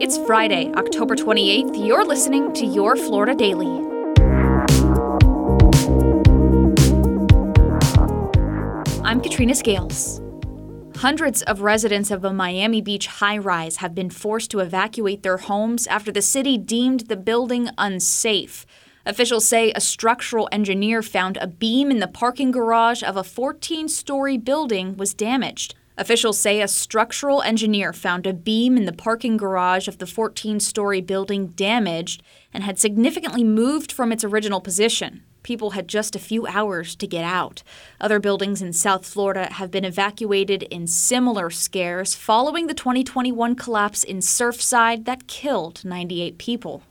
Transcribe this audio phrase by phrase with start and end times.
[0.00, 1.86] It's Friday, October 28th.
[1.86, 3.66] You're listening to Your Florida Daily.
[9.04, 10.22] I'm Katrina Scales.
[10.96, 15.36] Hundreds of residents of a Miami Beach high rise have been forced to evacuate their
[15.36, 18.64] homes after the city deemed the building unsafe.
[19.04, 23.86] Officials say a structural engineer found a beam in the parking garage of a 14
[23.86, 25.74] story building was damaged.
[26.00, 30.58] Officials say a structural engineer found a beam in the parking garage of the 14
[30.58, 32.22] story building damaged
[32.54, 35.22] and had significantly moved from its original position.
[35.42, 37.62] People had just a few hours to get out.
[38.00, 44.02] Other buildings in South Florida have been evacuated in similar scares following the 2021 collapse
[44.02, 46.82] in Surfside that killed 98 people.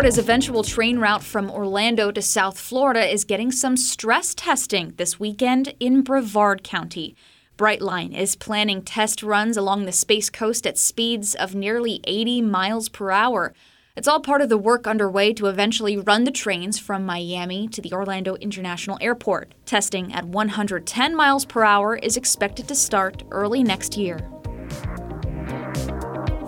[0.00, 5.20] Florida's eventual train route from Orlando to South Florida is getting some stress testing this
[5.20, 7.14] weekend in Brevard County.
[7.58, 12.88] Brightline is planning test runs along the Space Coast at speeds of nearly 80 miles
[12.88, 13.52] per hour.
[13.94, 17.82] It's all part of the work underway to eventually run the trains from Miami to
[17.82, 19.52] the Orlando International Airport.
[19.66, 24.18] Testing at 110 miles per hour is expected to start early next year.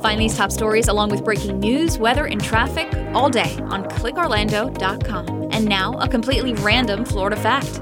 [0.03, 5.49] Find these top stories along with breaking news, weather, and traffic all day on clickorlando.com.
[5.53, 7.81] And now, a completely random Florida fact.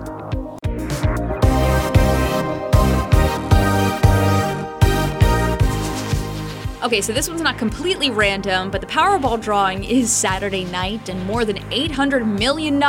[6.82, 11.24] Okay, so this one's not completely random, but the Powerball drawing is Saturday night, and
[11.26, 12.82] more than $800 million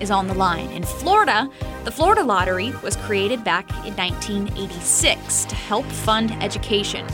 [0.00, 0.70] is on the line.
[0.70, 1.50] In Florida,
[1.84, 7.06] the Florida Lottery was created back in 1986 to help fund education.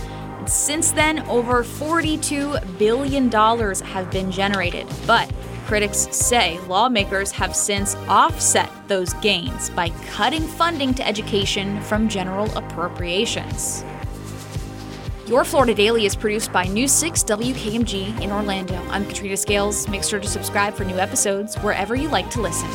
[0.47, 4.87] Since then, over $42 billion have been generated.
[5.07, 5.33] But
[5.67, 12.51] critics say lawmakers have since offset those gains by cutting funding to education from general
[12.57, 13.85] appropriations.
[15.27, 18.75] Your Florida Daily is produced by News 6 WKMG in Orlando.
[18.91, 19.89] I'm Katrina Scales.
[19.89, 22.69] Make sure to subscribe for new episodes wherever you like to listen.